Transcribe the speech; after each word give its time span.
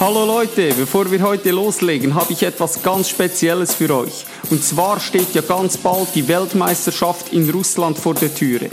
Hallo 0.00 0.24
Leute, 0.24 0.72
bevor 0.78 1.10
wir 1.10 1.22
heute 1.22 1.50
loslegen, 1.50 2.14
habe 2.14 2.32
ich 2.32 2.44
etwas 2.44 2.84
ganz 2.84 3.08
Spezielles 3.08 3.74
für 3.74 3.92
euch. 3.92 4.26
Und 4.48 4.62
zwar 4.62 5.00
steht 5.00 5.34
ja 5.34 5.42
ganz 5.42 5.76
bald 5.76 6.14
die 6.14 6.28
Weltmeisterschaft 6.28 7.32
in 7.32 7.50
Russland 7.50 7.98
vor 7.98 8.14
der 8.14 8.32
Türe. 8.32 8.70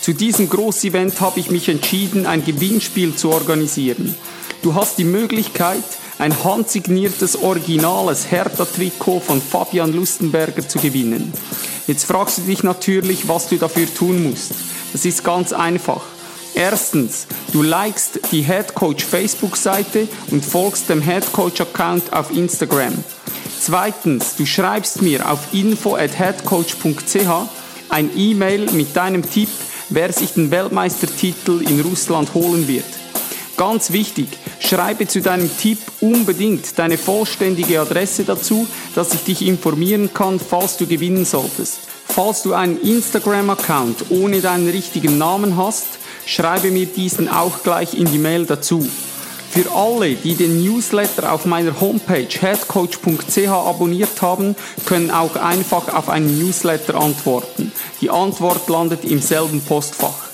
Zu 0.00 0.12
diesem 0.12 0.48
Großevent 0.48 1.20
habe 1.20 1.38
ich 1.38 1.52
mich 1.52 1.68
entschieden, 1.68 2.26
ein 2.26 2.44
Gewinnspiel 2.44 3.14
zu 3.14 3.30
organisieren. 3.30 4.16
Du 4.62 4.74
hast 4.74 4.98
die 4.98 5.04
Möglichkeit, 5.04 5.84
ein 6.18 6.42
handsigniertes, 6.42 7.36
originales 7.36 8.32
Hertha-Trikot 8.32 9.20
von 9.20 9.40
Fabian 9.40 9.92
Lustenberger 9.92 10.66
zu 10.66 10.80
gewinnen. 10.80 11.32
Jetzt 11.86 12.06
fragst 12.06 12.38
du 12.38 12.42
dich 12.42 12.64
natürlich, 12.64 13.28
was 13.28 13.48
du 13.48 13.56
dafür 13.56 13.86
tun 13.94 14.24
musst. 14.24 14.50
Das 14.92 15.04
ist 15.04 15.22
ganz 15.22 15.52
einfach. 15.52 16.02
Erstens, 16.56 17.26
du 17.52 17.62
likest 17.62 18.18
die 18.32 18.40
Headcoach 18.40 19.04
Facebook-Seite 19.04 20.08
und 20.30 20.42
folgst 20.42 20.88
dem 20.88 21.02
Headcoach-Account 21.02 22.14
auf 22.14 22.30
Instagram. 22.30 22.94
Zweitens, 23.60 24.36
du 24.36 24.46
schreibst 24.46 25.02
mir 25.02 25.30
auf 25.30 25.52
info 25.52 25.96
at 25.96 26.18
headcoach.ch 26.18 27.28
ein 27.90 28.10
E-Mail 28.16 28.70
mit 28.72 28.96
deinem 28.96 29.28
Tipp, 29.28 29.50
wer 29.90 30.10
sich 30.14 30.32
den 30.32 30.50
Weltmeistertitel 30.50 31.60
in 31.60 31.80
Russland 31.82 32.32
holen 32.32 32.66
wird. 32.66 32.86
Ganz 33.58 33.92
wichtig, 33.92 34.28
schreibe 34.58 35.06
zu 35.06 35.20
deinem 35.20 35.50
Tipp 35.58 35.78
unbedingt 36.00 36.78
deine 36.78 36.96
vollständige 36.96 37.82
Adresse 37.82 38.24
dazu, 38.24 38.66
dass 38.94 39.12
ich 39.12 39.24
dich 39.24 39.42
informieren 39.46 40.14
kann, 40.14 40.40
falls 40.40 40.78
du 40.78 40.86
gewinnen 40.86 41.26
solltest. 41.26 41.80
Falls 42.08 42.42
du 42.42 42.54
einen 42.54 42.80
Instagram-Account 42.80 44.06
ohne 44.08 44.40
deinen 44.40 44.70
richtigen 44.70 45.18
Namen 45.18 45.58
hast, 45.58 45.86
schreibe 46.26 46.70
mir 46.70 46.86
diesen 46.86 47.28
auch 47.30 47.62
gleich 47.62 47.94
in 47.94 48.10
die 48.10 48.18
Mail 48.18 48.44
dazu. 48.44 48.86
Für 49.50 49.72
alle, 49.72 50.16
die 50.16 50.34
den 50.34 50.62
Newsletter 50.62 51.32
auf 51.32 51.46
meiner 51.46 51.80
Homepage 51.80 52.28
headcoach.ch 52.28 53.48
abonniert 53.48 54.20
haben, 54.20 54.54
können 54.84 55.10
auch 55.10 55.36
einfach 55.36 55.94
auf 55.94 56.10
einen 56.10 56.38
Newsletter 56.38 56.96
antworten. 56.96 57.72
Die 58.02 58.10
Antwort 58.10 58.68
landet 58.68 59.04
im 59.04 59.22
selben 59.22 59.62
Postfach. 59.62 60.26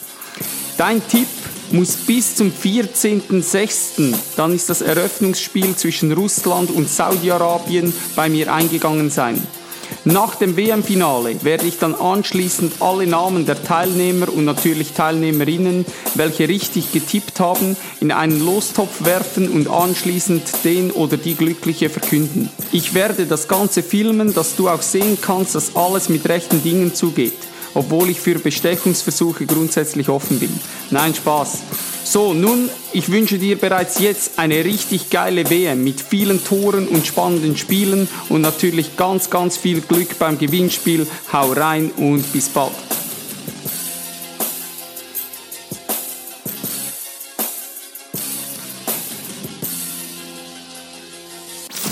Dein 0.76 1.06
Tipp 1.06 1.28
muss 1.70 1.94
bis 1.96 2.34
zum 2.34 2.50
14.06., 2.50 4.12
dann 4.36 4.54
ist 4.54 4.68
das 4.68 4.80
Eröffnungsspiel 4.80 5.76
zwischen 5.76 6.12
Russland 6.12 6.70
und 6.70 6.88
Saudi-Arabien 6.88 7.94
bei 8.16 8.28
mir 8.28 8.52
eingegangen 8.52 9.10
sein. 9.10 9.40
Nach 10.04 10.34
dem 10.34 10.56
WM-Finale 10.56 11.44
werde 11.44 11.66
ich 11.66 11.78
dann 11.78 11.94
anschließend 11.94 12.74
alle 12.80 13.06
Namen 13.06 13.46
der 13.46 13.62
Teilnehmer 13.62 14.32
und 14.32 14.44
natürlich 14.44 14.94
Teilnehmerinnen, 14.94 15.86
welche 16.16 16.48
richtig 16.48 16.90
getippt 16.90 17.38
haben, 17.38 17.76
in 18.00 18.10
einen 18.10 18.44
Lostopf 18.44 19.04
werfen 19.04 19.48
und 19.48 19.68
anschließend 19.68 20.42
den 20.64 20.90
oder 20.90 21.16
die 21.16 21.36
Glückliche 21.36 21.88
verkünden. 21.88 22.50
Ich 22.72 22.94
werde 22.94 23.26
das 23.26 23.46
Ganze 23.46 23.84
filmen, 23.84 24.34
dass 24.34 24.56
du 24.56 24.68
auch 24.68 24.82
sehen 24.82 25.18
kannst, 25.20 25.54
dass 25.54 25.76
alles 25.76 26.08
mit 26.08 26.28
rechten 26.28 26.62
Dingen 26.62 26.94
zugeht 26.94 27.34
obwohl 27.74 28.10
ich 28.10 28.20
für 28.20 28.38
Bestechungsversuche 28.38 29.46
grundsätzlich 29.46 30.10
offen 30.10 30.38
bin. 30.38 30.52
Nein, 30.90 31.14
Spaß. 31.14 31.60
So, 32.04 32.34
nun, 32.34 32.68
ich 32.92 33.10
wünsche 33.10 33.38
dir 33.38 33.56
bereits 33.56 33.98
jetzt 33.98 34.38
eine 34.38 34.64
richtig 34.64 35.10
geile 35.10 35.48
WM 35.48 35.84
mit 35.84 36.00
vielen 36.00 36.44
Toren 36.44 36.88
und 36.88 37.06
spannenden 37.06 37.56
Spielen 37.56 38.08
und 38.28 38.40
natürlich 38.40 38.96
ganz, 38.96 39.30
ganz 39.30 39.56
viel 39.56 39.80
Glück 39.80 40.18
beim 40.18 40.36
Gewinnspiel. 40.36 41.06
Hau 41.32 41.52
rein 41.52 41.90
und 41.96 42.30
bis 42.32 42.48
bald. 42.48 42.72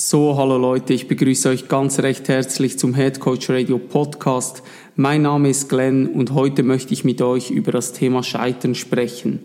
So, 0.00 0.36
hallo 0.36 0.58
Leute, 0.58 0.94
ich 0.94 1.08
begrüße 1.08 1.48
euch 1.48 1.66
ganz 1.66 1.98
recht 1.98 2.28
herzlich 2.28 2.78
zum 2.78 2.94
Head 2.94 3.18
Coach 3.18 3.50
Radio 3.50 3.78
Podcast. 3.78 4.62
Mein 4.94 5.22
Name 5.22 5.50
ist 5.50 5.68
Glenn 5.68 6.06
und 6.06 6.34
heute 6.34 6.62
möchte 6.62 6.94
ich 6.94 7.02
mit 7.02 7.20
euch 7.20 7.50
über 7.50 7.72
das 7.72 7.94
Thema 7.94 8.22
Scheitern 8.22 8.76
sprechen. 8.76 9.40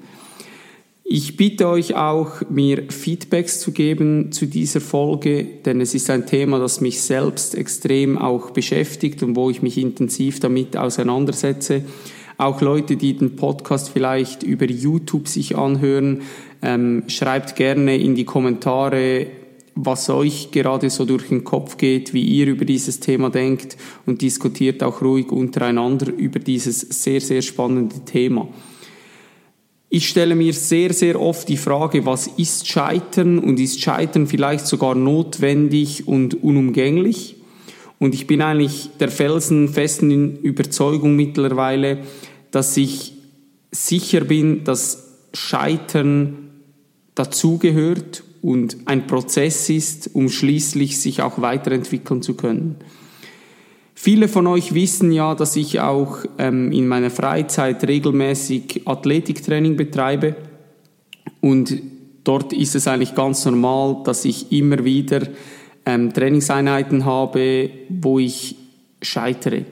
Ich 1.04 1.38
bitte 1.38 1.68
euch 1.68 1.96
auch, 1.96 2.48
mir 2.52 2.84
Feedbacks 2.90 3.62
zu 3.62 3.72
geben 3.72 4.32
zu 4.32 4.46
dieser 4.46 4.80
Folge, 4.80 5.44
denn 5.66 5.82
es 5.82 5.96
ist 5.96 6.12
ein 6.12 6.28
Thema, 6.28 6.60
das 6.60 6.82
mich 6.82 7.02
selbst 7.02 7.56
extrem 7.56 8.20
auch 8.20 8.52
beschäftigt 8.52 9.24
und 9.24 9.36
wo 9.36 9.50
ich 9.50 9.64
mich 9.64 9.80
intensiv 9.80 10.40
damit 10.40 10.78
auseinandersetze. 10.78 11.84
Auch 12.38 12.62
Leute, 12.62 12.96
die 12.96 13.18
den 13.18 13.36
Podcast 13.36 13.90
vielleicht 13.90 14.44
über 14.44 14.66
YouTube 14.66 15.28
sich 15.28 15.58
anhören, 15.58 16.22
ähm, 16.62 17.06
schreibt 17.08 17.56
gerne 17.56 17.98
in 17.98 18.14
die 18.14 18.26
Kommentare, 18.26 19.26
was 19.76 20.10
euch 20.10 20.52
gerade 20.52 20.90
so 20.90 21.06
durch 21.06 21.30
den 21.30 21.44
Kopf 21.44 21.78
geht, 21.78 22.14
wie 22.14 22.24
ihr 22.24 22.48
über 22.48 22.66
dieses 22.66 23.00
Thema 23.00 23.30
denkt 23.30 23.78
und 24.06 24.22
diskutiert 24.22 24.84
auch 24.84 25.02
ruhig 25.02 25.32
untereinander 25.32 26.12
über 26.14 26.40
dieses 26.40 26.82
sehr, 26.82 27.22
sehr 27.22 27.42
spannende 27.42 28.06
Thema. 28.06 28.48
Ich 29.90 30.10
stelle 30.10 30.36
mir 30.36 30.54
sehr, 30.54 30.92
sehr 30.92 31.22
oft 31.22 31.48
die 31.50 31.58
Frage, 31.58 32.06
was 32.06 32.28
ist 32.28 32.68
Scheitern 32.68 33.38
und 33.40 33.60
ist 33.60 33.80
Scheitern 33.80 34.26
vielleicht 34.26 34.66
sogar 34.66 34.96
notwendig 34.96 36.08
und 36.08 36.44
unumgänglich? 36.44 37.36
Und 38.00 38.16
ich 38.16 38.26
bin 38.26 38.42
eigentlich 38.42 38.90
der 39.00 39.10
felsenfesten 39.10 40.40
Überzeugung 40.40 41.16
mittlerweile, 41.16 42.00
dass 42.52 42.76
ich 42.76 43.14
sicher 43.72 44.22
bin, 44.22 44.64
dass 44.64 45.20
Scheitern 45.34 46.50
dazugehört 47.16 48.24
und 48.44 48.78
ein 48.86 49.08
Prozess 49.08 49.70
ist, 49.70 50.12
um 50.14 50.30
schließlich 50.30 51.00
sich 51.00 51.22
auch 51.24 51.42
weiterentwickeln 51.42 52.22
zu 52.22 52.36
können. 52.36 52.76
Viele 53.96 54.28
von 54.28 54.46
euch 54.48 54.74
wissen 54.74 55.12
ja, 55.12 55.34
dass 55.34 55.56
ich 55.56 55.80
auch 55.80 56.18
ähm, 56.38 56.72
in 56.74 56.88
meiner 56.88 57.10
Freizeit 57.10 57.88
regelmäßig 57.88 58.82
Athletiktraining 58.86 59.78
betreibe 59.78 60.36
und 61.40 61.82
dort 62.26 62.52
ist 62.54 62.76
es 62.76 62.88
eigentlich 62.88 63.16
ganz 63.16 63.46
normal, 63.46 64.02
dass 64.04 64.26
ich 64.26 64.52
immer 64.52 64.84
wieder 64.84 65.22
ähm, 65.86 66.14
Trainingseinheiten 66.14 67.06
habe, 67.06 67.70
wo 67.90 68.20
ich 68.20 68.58
scheitere. 69.02 69.64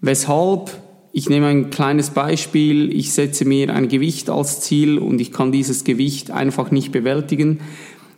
Weshalb 0.00 0.76
ich 1.18 1.28
nehme 1.28 1.48
ein 1.48 1.70
kleines 1.70 2.10
Beispiel. 2.10 2.92
Ich 2.96 3.12
setze 3.12 3.44
mir 3.44 3.74
ein 3.74 3.88
Gewicht 3.88 4.30
als 4.30 4.60
Ziel 4.60 4.98
und 4.98 5.20
ich 5.20 5.32
kann 5.32 5.50
dieses 5.50 5.82
Gewicht 5.82 6.30
einfach 6.30 6.70
nicht 6.70 6.92
bewältigen, 6.92 7.58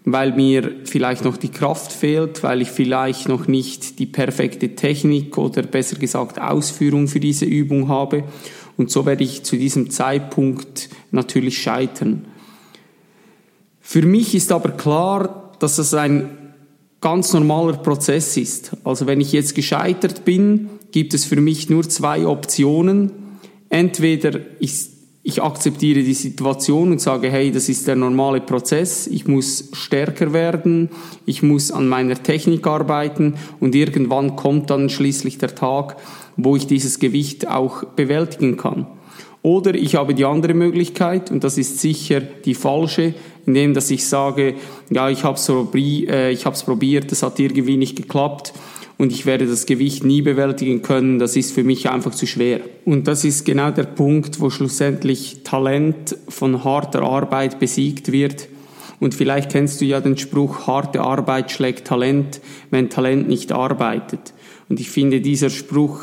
weil 0.05 0.37
mir 0.37 0.71
vielleicht 0.85 1.25
noch 1.25 1.39
die 1.39 1.49
Kraft 1.49 1.93
fehlt, 1.93 2.43
weil 2.43 2.61
ich 2.61 2.69
vielleicht 2.69 3.27
noch 3.27 3.49
nicht 3.49 3.99
die 4.01 4.05
perfekte 4.05 4.75
Technik 4.75 5.39
oder 5.39 5.63
besser 5.63 5.97
gesagt 5.97 6.39
Ausführung 6.39 7.09
für 7.09 7.21
diese 7.21 7.47
Übung 7.47 7.89
habe. 7.89 8.25
Und 8.77 8.91
so 8.91 9.07
werde 9.07 9.25
ich 9.25 9.45
zu 9.45 9.57
diesem 9.57 9.89
Zeitpunkt 9.89 10.91
natürlich 11.11 11.63
scheitern. 11.63 12.27
Für 13.81 14.03
mich 14.03 14.35
ist 14.35 14.53
aber 14.53 14.73
klar, 14.73 15.55
dass 15.59 15.79
es 15.79 15.95
ein 15.95 16.29
ganz 17.01 17.33
normaler 17.33 17.79
Prozess 17.79 18.37
ist. 18.37 18.73
Also 18.85 19.07
wenn 19.07 19.23
ich 19.23 19.33
jetzt 19.33 19.55
gescheitert 19.55 20.27
bin, 20.27 20.69
gibt 20.93 21.15
es 21.15 21.25
für 21.25 21.41
mich 21.41 21.71
nur 21.71 21.89
zwei 21.89 22.27
Optionen. 22.27 23.13
Entweder 23.69 24.41
ich, 24.59 24.87
ich 25.23 25.43
akzeptiere 25.43 26.03
die 26.03 26.15
Situation 26.15 26.91
und 26.91 27.01
sage, 27.01 27.31
hey, 27.31 27.53
das 27.53 27.69
ist 27.69 27.87
der 27.87 27.97
normale 27.97 28.41
Prozess, 28.41 29.07
ich 29.07 29.27
muss 29.27 29.71
stärker 29.73 30.33
werden, 30.33 30.91
ich 31.27 31.43
muss 31.43 31.71
an 31.71 31.89
meiner 31.89 32.21
Technik 32.21 32.67
arbeiten 32.67 33.35
und 33.61 33.75
irgendwann 33.75 34.37
kommt 34.37 34.71
dann 34.71 34.89
schließlich 34.89 35.39
der 35.39 35.55
Tag, 35.55 35.97
wo 36.37 36.57
ich 36.57 36.67
dieses 36.67 36.99
Gewicht 36.99 37.47
auch 37.49 37.85
bewältigen 37.85 38.57
kann. 38.57 38.87
Oder 39.43 39.75
ich 39.75 39.95
habe 39.95 40.15
die 40.15 40.27
andere 40.27 40.53
Möglichkeit, 40.53 41.31
und 41.31 41.45
das 41.45 41.57
ist 41.57 41.79
sicher 41.79 42.21
die 42.21 42.55
falsche, 42.55 43.15
indem 43.47 43.73
dass 43.73 43.91
ich 43.91 44.07
sage, 44.07 44.55
ja, 44.91 45.09
ich 45.09 45.25
habe 45.25 45.37
es 45.37 45.49
äh, 45.49 46.65
probiert, 46.65 47.11
das 47.11 47.23
hat 47.23 47.39
irgendwie 47.39 47.79
nicht 47.79 47.97
geklappt 47.97 48.53
und 49.01 49.13
ich 49.13 49.25
werde 49.25 49.47
das 49.47 49.65
Gewicht 49.65 50.05
nie 50.05 50.21
bewältigen 50.21 50.83
können, 50.83 51.19
das 51.19 51.35
ist 51.35 51.53
für 51.53 51.65
mich 51.65 51.89
einfach 51.89 52.15
zu 52.15 52.27
schwer. 52.27 52.61
Und 52.85 53.09
das 53.09 53.25
ist 53.25 53.47
genau 53.47 53.71
der 53.71 53.85
Punkt, 53.85 54.41
wo 54.41 54.51
schlussendlich 54.51 55.39
Talent 55.43 56.19
von 56.29 56.65
harter 56.65 57.01
Arbeit 57.01 57.59
besiegt 57.59 58.13
wird 58.13 58.47
Und 59.01 59.15
vielleicht 59.15 59.53
kennst 59.53 59.81
du 59.81 59.87
ja 59.87 60.03
den 60.03 60.19
Spruch, 60.19 60.67
harte 60.67 61.01
Arbeit 61.01 61.51
schlägt 61.51 61.87
Talent, 61.87 62.43
wenn 62.69 62.91
Talent 62.91 63.27
nicht 63.27 63.53
arbeitet. 63.53 64.35
Und 64.69 64.81
ich 64.81 64.91
finde, 64.91 65.23
dieser 65.23 65.49
Spruch, 65.49 66.03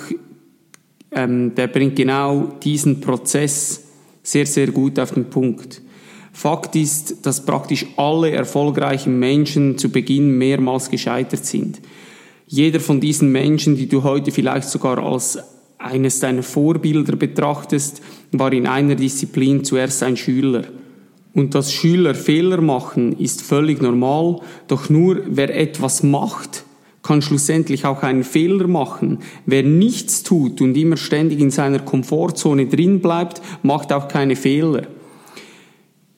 ähm, 1.11 1.53
der 1.53 1.67
bringt 1.67 1.97
genau 1.97 2.51
diesen 2.63 2.99
Prozess 2.99 3.83
sehr, 4.23 4.47
sehr 4.47 4.71
gut 4.71 4.97
auf 4.97 5.13
den 5.13 5.29
Punkt. 5.29 5.83
Fakt 6.33 6.75
ist, 6.75 7.27
dass 7.27 7.45
praktisch 7.45 7.85
alle 7.95 8.31
erfolgreichen 8.31 9.19
Menschen 9.19 9.77
zu 9.77 9.89
Beginn 9.89 10.35
mehrmals 10.39 10.89
gescheitert 10.89 11.45
sind. 11.45 11.79
Jeder 12.47 12.79
von 12.79 13.01
diesen 13.01 13.31
Menschen, 13.31 13.75
die 13.75 13.87
du 13.87 14.03
heute 14.03 14.31
vielleicht 14.31 14.69
sogar 14.69 14.99
als 14.99 15.37
eines 15.77 16.21
deiner 16.21 16.43
Vorbilder 16.43 17.17
betrachtest, 17.17 18.01
war 18.31 18.53
in 18.53 18.67
einer 18.67 18.95
Disziplin 18.95 19.65
zuerst 19.65 20.01
ein 20.01 20.15
Schüler. 20.15 20.63
Und 21.33 21.53
dass 21.53 21.73
Schüler 21.73 22.15
Fehler 22.15 22.61
machen, 22.61 23.19
ist 23.19 23.41
völlig 23.41 23.81
normal, 23.81 24.39
doch 24.67 24.89
nur 24.89 25.21
wer 25.27 25.55
etwas 25.55 26.03
macht, 26.03 26.63
kann 27.03 27.21
schlussendlich 27.21 27.85
auch 27.85 28.01
einen 28.01 28.23
Fehler 28.23 28.67
machen. 28.67 29.19
Wer 29.45 29.63
nichts 29.63 30.23
tut 30.23 30.61
und 30.61 30.75
immer 30.75 30.97
ständig 30.97 31.39
in 31.39 31.51
seiner 31.51 31.79
Komfortzone 31.79 32.67
drin 32.67 33.01
bleibt, 33.01 33.41
macht 33.61 33.91
auch 33.91 34.07
keine 34.07 34.35
Fehler. 34.35 34.87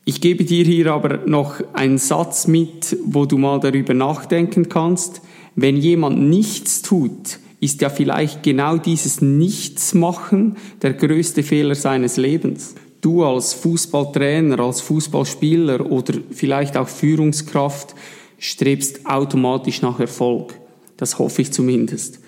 Ich 0.06 0.22
gebe 0.22 0.46
dir 0.46 0.64
hier 0.64 0.94
aber 0.94 1.20
noch 1.26 1.56
einen 1.74 1.98
Satz 1.98 2.48
mit, 2.48 2.98
wo 3.04 3.26
du 3.26 3.38
mal 3.38 3.60
darüber 3.60 3.94
nachdenken 3.94 4.70
kannst. 4.70 5.22
Wenn 5.56 5.78
jemand 5.78 6.20
nichts 6.20 6.82
tut, 6.82 7.40
ist 7.60 7.82
ja 7.82 7.90
vielleicht 7.90 8.44
genau 8.44 8.78
dieses 8.78 9.22
Nichtsmachen 9.22 10.58
der 10.82 10.94
größte 10.94 11.44
Fehler 11.44 11.76
seines 11.76 12.18
Lebens. 12.18 12.76
Du 13.02 13.24
als 13.24 13.54
Fußballtrainer, 13.54 14.60
als 14.60 14.82
Fußballspieler 14.82 15.90
oder 15.90 16.16
vielleicht 16.32 16.78
auch 16.78 16.88
Führungskraft 16.88 17.96
strebst 18.38 19.06
automatisch 19.06 19.82
nach 19.82 20.00
Erfolg. 20.00 20.54
Das 20.98 21.20
hoffe 21.20 21.42
ich 21.42 21.52
zumindest. 21.52 22.20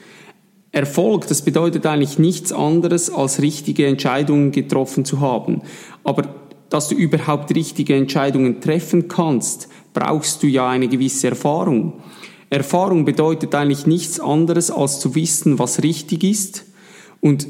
Erfolg, 0.71 1.27
das 1.27 1.41
bedeutet 1.41 1.85
eigentlich 1.85 2.17
nichts 2.17 2.53
anderes, 2.53 3.09
als 3.09 3.41
richtige 3.41 3.87
Entscheidungen 3.87 4.51
getroffen 4.51 5.03
zu 5.03 5.19
haben. 5.19 5.61
Aber 6.05 6.33
dass 6.69 6.87
du 6.87 6.95
überhaupt 6.95 7.53
richtige 7.53 7.95
Entscheidungen 7.95 8.61
treffen 8.61 9.09
kannst, 9.09 9.67
brauchst 9.93 10.41
du 10.41 10.47
ja 10.47 10.69
eine 10.69 10.87
gewisse 10.87 11.27
Erfahrung. 11.27 11.93
Erfahrung 12.51 13.05
bedeutet 13.05 13.55
eigentlich 13.55 13.87
nichts 13.87 14.19
anderes, 14.19 14.71
als 14.71 14.99
zu 14.99 15.15
wissen, 15.15 15.57
was 15.57 15.83
richtig 15.83 16.23
ist. 16.23 16.65
Und 17.21 17.47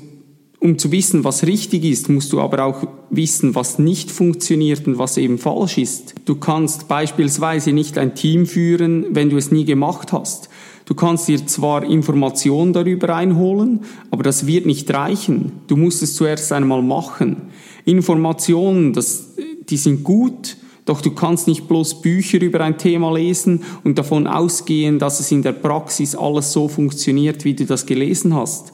um 0.60 0.78
zu 0.78 0.92
wissen, 0.92 1.24
was 1.24 1.44
richtig 1.44 1.84
ist, 1.86 2.08
musst 2.08 2.32
du 2.32 2.40
aber 2.40 2.64
auch 2.64 2.88
wissen, 3.10 3.56
was 3.56 3.80
nicht 3.80 4.12
funktioniert 4.12 4.86
und 4.86 5.00
was 5.00 5.18
eben 5.18 5.40
falsch 5.40 5.80
ist. 5.80 6.14
Du 6.26 6.36
kannst 6.36 6.88
beispielsweise 6.88 7.72
nicht 7.72 7.98
ein 7.98 8.14
Team 8.14 8.46
führen, 8.46 9.08
wenn 9.10 9.32
du 9.32 9.38
es 9.38 9.52
nie 9.52 9.66
gemacht 9.66 10.14
hast. 10.14 10.50
Du 10.86 10.94
kannst 10.94 11.28
dir 11.28 11.48
zwar 11.48 11.84
Informationen 11.84 12.74
darüber 12.74 13.16
einholen, 13.16 13.80
aber 14.12 14.22
das 14.22 14.46
wird 14.46 14.68
nicht 14.68 14.94
reichen. 14.94 15.54
Du 15.66 15.78
musst 15.78 16.04
es 16.04 16.16
zuerst 16.16 16.52
einmal 16.52 16.84
machen. 16.84 17.38
Informationen, 17.86 18.94
das, 18.94 19.34
die 19.68 19.78
sind 19.78 20.04
gut, 20.04 20.58
doch 20.86 21.02
du 21.02 21.12
kannst 21.12 21.48
nicht 21.48 21.68
bloß 21.68 22.02
Bücher 22.02 22.42
über 22.42 22.62
ein 22.62 22.78
Thema 22.78 23.14
lesen 23.14 23.64
und 23.84 23.98
davon 23.98 24.28
ausgehen, 24.28 25.00
dass 25.00 25.20
es 25.20 25.32
in 25.32 25.44
der 25.44 25.52
Praxis 25.52 26.16
alles 26.16 26.52
so 26.52 26.68
funktioniert, 26.68 27.46
wie 27.46 27.54
du 27.54 27.66
das 27.66 27.86
gelesen 27.86 28.36
hast. 28.36 28.74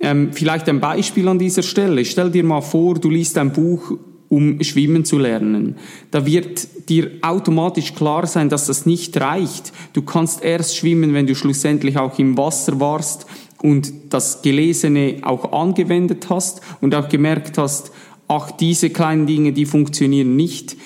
Ähm, 0.00 0.30
vielleicht 0.32 0.68
ein 0.68 0.80
Beispiel 0.80 1.28
an 1.28 1.38
dieser 1.38 1.62
Stelle. 1.62 2.04
Stell 2.04 2.30
dir 2.30 2.42
mal 2.42 2.62
vor, 2.62 2.94
du 2.94 3.10
liest 3.10 3.36
ein 3.38 3.52
Buch, 3.52 3.92
um 4.28 4.62
schwimmen 4.62 5.04
zu 5.04 5.18
lernen. 5.18 5.76
Da 6.10 6.24
wird 6.24 6.88
dir 6.88 7.10
automatisch 7.20 7.94
klar 7.94 8.26
sein, 8.26 8.48
dass 8.48 8.66
das 8.66 8.86
nicht 8.86 9.20
reicht. 9.20 9.72
Du 9.92 10.02
kannst 10.02 10.42
erst 10.42 10.76
schwimmen, 10.76 11.14
wenn 11.14 11.26
du 11.26 11.34
schlussendlich 11.34 11.98
auch 11.98 12.18
im 12.18 12.38
Wasser 12.38 12.80
warst 12.80 13.26
und 13.60 13.92
das 14.08 14.40
Gelesene 14.42 15.18
auch 15.22 15.52
angewendet 15.52 16.28
hast 16.30 16.60
und 16.80 16.94
auch 16.94 17.08
gemerkt 17.08 17.58
hast, 17.58 17.92
ach, 18.26 18.52
diese 18.52 18.90
kleinen 18.90 19.26
Dinge, 19.26 19.52
die 19.52 19.66
funktionieren 19.66 20.36
nicht 20.36 20.76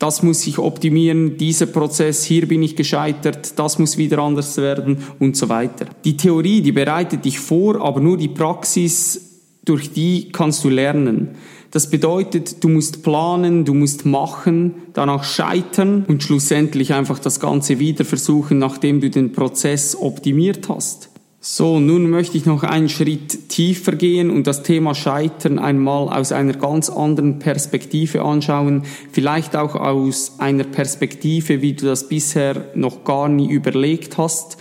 das 0.00 0.22
muss 0.22 0.40
sich 0.40 0.58
optimieren, 0.58 1.36
dieser 1.36 1.66
Prozess, 1.66 2.24
hier 2.24 2.48
bin 2.48 2.62
ich 2.62 2.74
gescheitert, 2.74 3.58
das 3.58 3.78
muss 3.78 3.98
wieder 3.98 4.18
anders 4.18 4.56
werden 4.56 4.96
und 5.18 5.36
so 5.36 5.50
weiter. 5.50 5.86
Die 6.04 6.16
Theorie, 6.16 6.62
die 6.62 6.72
bereitet 6.72 7.26
dich 7.26 7.38
vor, 7.38 7.82
aber 7.82 8.00
nur 8.00 8.16
die 8.16 8.28
Praxis, 8.28 9.40
durch 9.62 9.92
die 9.92 10.32
kannst 10.32 10.64
du 10.64 10.70
lernen. 10.70 11.36
Das 11.70 11.90
bedeutet, 11.90 12.64
du 12.64 12.70
musst 12.70 13.02
planen, 13.02 13.66
du 13.66 13.74
musst 13.74 14.06
machen, 14.06 14.74
danach 14.94 15.22
scheitern 15.22 16.06
und 16.08 16.22
schlussendlich 16.22 16.94
einfach 16.94 17.18
das 17.18 17.38
Ganze 17.38 17.78
wieder 17.78 18.06
versuchen, 18.06 18.58
nachdem 18.58 19.02
du 19.02 19.10
den 19.10 19.32
Prozess 19.32 19.94
optimiert 19.94 20.68
hast. 20.70 21.09
So, 21.42 21.80
nun 21.80 22.10
möchte 22.10 22.36
ich 22.36 22.44
noch 22.44 22.64
einen 22.64 22.90
Schritt 22.90 23.48
tiefer 23.48 23.92
gehen 23.92 24.28
und 24.28 24.46
das 24.46 24.62
Thema 24.62 24.94
Scheitern 24.94 25.58
einmal 25.58 26.10
aus 26.10 26.32
einer 26.32 26.52
ganz 26.52 26.90
anderen 26.90 27.38
Perspektive 27.38 28.20
anschauen, 28.20 28.82
vielleicht 29.10 29.56
auch 29.56 29.74
aus 29.74 30.34
einer 30.36 30.64
Perspektive, 30.64 31.62
wie 31.62 31.72
du 31.72 31.86
das 31.86 32.08
bisher 32.08 32.66
noch 32.74 33.04
gar 33.04 33.30
nie 33.30 33.50
überlegt 33.50 34.18
hast. 34.18 34.58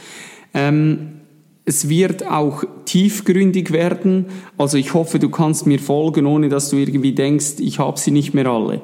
Ähm, 0.54 1.20
es 1.66 1.90
wird 1.90 2.26
auch 2.26 2.64
tiefgründig 2.86 3.74
werden, 3.74 4.28
also 4.58 4.78
ich 4.78 4.94
hoffe, 4.94 5.20
du 5.20 5.28
kannst 5.28 5.68
mir 5.68 5.80
folgen, 5.80 6.26
ohne 6.26 6.48
dass 6.48 6.70
du 6.70 6.78
irgendwie 6.78 7.12
denkst, 7.12 7.56
ich 7.60 7.80
habe 7.80 8.00
sie 8.00 8.12
nicht 8.12 8.34
mehr 8.34 8.48
alle. 8.48 8.82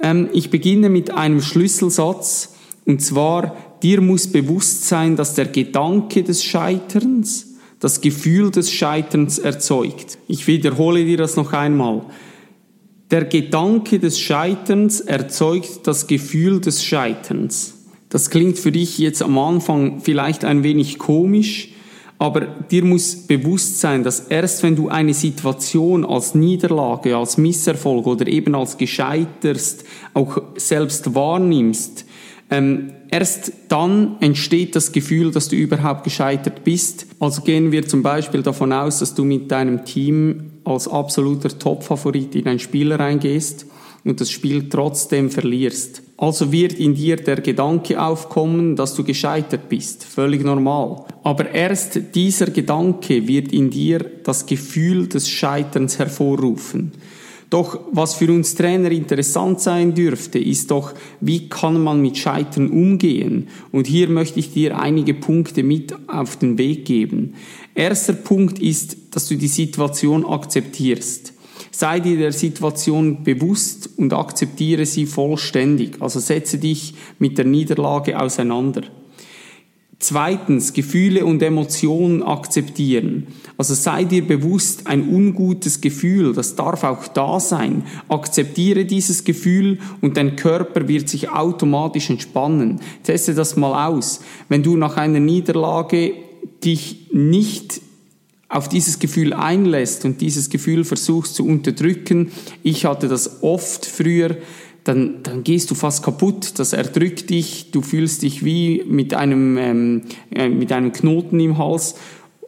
Ähm, 0.00 0.30
ich 0.32 0.48
beginne 0.48 0.88
mit 0.88 1.10
einem 1.10 1.42
Schlüsselsatz, 1.42 2.54
und 2.86 3.02
zwar, 3.02 3.54
dir 3.82 4.00
muss 4.00 4.26
bewusst 4.26 4.86
sein, 4.86 5.16
dass 5.16 5.34
der 5.34 5.46
Gedanke 5.46 6.22
des 6.22 6.44
Scheiterns 6.44 7.46
das 7.80 8.00
Gefühl 8.00 8.50
des 8.50 8.72
Scheiterns 8.72 9.38
erzeugt. 9.38 10.18
Ich 10.26 10.46
wiederhole 10.46 11.04
dir 11.04 11.16
das 11.16 11.36
noch 11.36 11.52
einmal. 11.52 12.02
Der 13.10 13.24
Gedanke 13.24 13.98
des 13.98 14.18
Scheiterns 14.18 15.00
erzeugt 15.00 15.86
das 15.86 16.06
Gefühl 16.06 16.60
des 16.60 16.84
Scheiterns. 16.84 17.74
Das 18.08 18.30
klingt 18.30 18.58
für 18.58 18.72
dich 18.72 18.98
jetzt 18.98 19.22
am 19.22 19.38
Anfang 19.38 20.00
vielleicht 20.00 20.44
ein 20.44 20.62
wenig 20.62 20.98
komisch, 20.98 21.70
aber 22.18 22.40
dir 22.40 22.84
muss 22.84 23.14
bewusst 23.14 23.80
sein, 23.80 24.02
dass 24.02 24.20
erst 24.20 24.62
wenn 24.62 24.74
du 24.74 24.88
eine 24.88 25.14
Situation 25.14 26.04
als 26.04 26.34
Niederlage, 26.34 27.16
als 27.16 27.38
Misserfolg 27.38 28.06
oder 28.06 28.26
eben 28.26 28.54
als 28.54 28.76
gescheiterst 28.76 29.84
auch 30.14 30.42
selbst 30.56 31.14
wahrnimmst, 31.14 32.04
ähm, 32.50 32.92
erst 33.10 33.52
dann 33.68 34.16
entsteht 34.20 34.76
das 34.76 34.92
Gefühl, 34.92 35.30
dass 35.30 35.48
du 35.48 35.56
überhaupt 35.56 36.04
gescheitert 36.04 36.64
bist. 36.64 37.06
Also 37.20 37.42
gehen 37.42 37.72
wir 37.72 37.86
zum 37.86 38.02
Beispiel 38.02 38.42
davon 38.42 38.72
aus, 38.72 38.98
dass 38.98 39.14
du 39.14 39.24
mit 39.24 39.50
deinem 39.50 39.84
Team 39.84 40.52
als 40.64 40.88
absoluter 40.88 41.56
Top-Favorit 41.58 42.34
in 42.34 42.46
ein 42.46 42.58
Spiel 42.58 42.92
reingehst 42.92 43.66
und 44.04 44.20
das 44.20 44.30
Spiel 44.30 44.68
trotzdem 44.68 45.30
verlierst. 45.30 46.02
Also 46.16 46.50
wird 46.50 46.72
in 46.72 46.94
dir 46.94 47.16
der 47.16 47.40
Gedanke 47.40 48.02
aufkommen, 48.02 48.74
dass 48.74 48.94
du 48.94 49.04
gescheitert 49.04 49.68
bist. 49.68 50.04
Völlig 50.04 50.42
normal. 50.42 51.04
Aber 51.22 51.50
erst 51.50 52.00
dieser 52.14 52.46
Gedanke 52.46 53.28
wird 53.28 53.52
in 53.52 53.70
dir 53.70 54.04
das 54.24 54.46
Gefühl 54.46 55.08
des 55.08 55.28
Scheiterns 55.28 55.98
hervorrufen. 55.98 56.92
Doch 57.50 57.80
was 57.90 58.14
für 58.14 58.30
uns 58.30 58.54
Trainer 58.54 58.90
interessant 58.90 59.60
sein 59.60 59.94
dürfte, 59.94 60.38
ist 60.38 60.70
doch, 60.70 60.92
wie 61.20 61.48
kann 61.48 61.82
man 61.82 62.02
mit 62.02 62.18
Scheitern 62.18 62.68
umgehen? 62.68 63.48
Und 63.72 63.86
hier 63.86 64.10
möchte 64.10 64.38
ich 64.38 64.52
dir 64.52 64.78
einige 64.78 65.14
Punkte 65.14 65.62
mit 65.62 65.94
auf 66.08 66.36
den 66.36 66.58
Weg 66.58 66.84
geben. 66.84 67.34
Erster 67.74 68.12
Punkt 68.12 68.58
ist, 68.58 68.96
dass 69.12 69.28
du 69.28 69.36
die 69.36 69.48
Situation 69.48 70.26
akzeptierst. 70.26 71.32
Sei 71.70 72.00
dir 72.00 72.18
der 72.18 72.32
Situation 72.32 73.22
bewusst 73.24 73.90
und 73.96 74.12
akzeptiere 74.12 74.84
sie 74.84 75.06
vollständig. 75.06 76.00
Also 76.00 76.20
setze 76.20 76.58
dich 76.58 76.94
mit 77.18 77.38
der 77.38 77.44
Niederlage 77.44 78.20
auseinander. 78.20 78.82
Zweitens, 80.00 80.74
Gefühle 80.74 81.24
und 81.24 81.42
Emotionen 81.42 82.22
akzeptieren. 82.22 83.26
Also 83.56 83.74
sei 83.74 84.04
dir 84.04 84.24
bewusst, 84.24 84.86
ein 84.86 85.08
ungutes 85.08 85.80
Gefühl, 85.80 86.34
das 86.34 86.54
darf 86.54 86.84
auch 86.84 87.08
da 87.08 87.40
sein. 87.40 87.82
Akzeptiere 88.08 88.84
dieses 88.84 89.24
Gefühl 89.24 89.78
und 90.00 90.16
dein 90.16 90.36
Körper 90.36 90.86
wird 90.86 91.08
sich 91.08 91.30
automatisch 91.30 92.10
entspannen. 92.10 92.80
Teste 93.02 93.34
das 93.34 93.56
mal 93.56 93.88
aus. 93.88 94.20
Wenn 94.48 94.62
du 94.62 94.76
nach 94.76 94.96
einer 94.96 95.18
Niederlage 95.18 96.12
dich 96.62 97.08
nicht 97.12 97.80
auf 98.48 98.68
dieses 98.68 99.00
Gefühl 99.00 99.32
einlässt 99.32 100.04
und 100.04 100.20
dieses 100.20 100.48
Gefühl 100.48 100.84
versuchst 100.84 101.34
zu 101.34 101.44
unterdrücken, 101.44 102.30
ich 102.62 102.84
hatte 102.84 103.08
das 103.08 103.42
oft 103.42 103.84
früher, 103.84 104.36
dann, 104.88 105.22
dann 105.22 105.44
gehst 105.44 105.70
du 105.70 105.74
fast 105.74 106.02
kaputt, 106.02 106.58
das 106.58 106.72
erdrückt 106.72 107.28
dich, 107.28 107.70
du 107.72 107.82
fühlst 107.82 108.22
dich 108.22 108.42
wie 108.42 108.82
mit 108.88 109.12
einem, 109.12 109.58
ähm, 109.58 110.02
äh, 110.34 110.48
mit 110.48 110.72
einem 110.72 110.92
Knoten 110.92 111.38
im 111.40 111.58
Hals. 111.58 111.96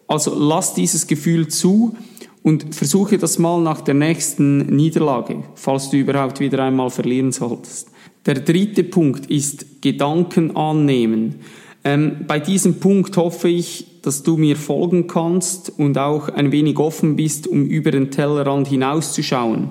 Also 0.07 0.35
lass 0.35 0.73
dieses 0.73 1.07
Gefühl 1.07 1.49
zu 1.49 1.95
Und 2.43 2.75
versuche 2.75 3.19
das 3.19 3.39
mal 3.39 3.61
nach 3.61 3.83
der 3.83 3.93
nächsten 3.93 4.75
Niederlage, 4.75 5.45
falls 5.55 5.91
du 5.91 5.99
überhaupt 5.99 6.41
wieder 6.41 6.65
einmal 6.65 6.89
verlieren 6.89 7.33
solltest. 7.33 7.91
Der 8.25 8.37
dritte 8.37 8.83
Punkt 8.83 9.27
ist 9.27 9.83
Gedanken 9.83 10.57
annehmen. 10.57 11.41
Ähm, 11.85 12.25
bei 12.27 12.41
diesem 12.41 12.81
Punkt 12.81 13.15
hoffe 13.19 13.51
ich, 13.51 14.01
dass 14.01 14.23
du 14.23 14.39
mir 14.39 14.57
folgen 14.57 15.07
kannst 15.07 15.79
und 15.79 15.99
auch 15.99 16.31
ein 16.31 16.51
wenig 16.53 16.79
offen 16.79 17.17
bist, 17.17 17.47
um 17.47 17.67
über 17.67 17.91
den 17.91 18.11
Tellerrand 18.11 18.69
hinauszuschauen. 18.69 19.71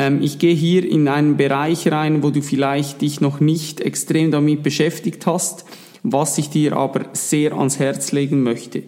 Ähm, 0.00 0.22
ich 0.22 0.38
gehe 0.38 0.54
hier 0.54 0.90
in 0.90 1.08
einen 1.08 1.36
Bereich 1.36 1.92
rein, 1.92 2.22
wo 2.22 2.30
du 2.30 2.40
vielleicht 2.40 3.02
dich 3.02 3.20
noch 3.20 3.40
nicht 3.40 3.82
extrem 3.82 4.30
damit 4.30 4.62
beschäftigt 4.62 5.26
hast, 5.26 5.66
was 6.02 6.38
ich 6.38 6.48
dir 6.48 6.74
aber 6.74 7.10
sehr 7.12 7.52
ans 7.52 7.78
Herz 7.78 8.10
legen 8.12 8.42
möchte. 8.42 8.84